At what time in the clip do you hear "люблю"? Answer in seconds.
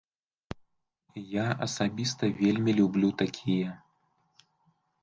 2.81-3.09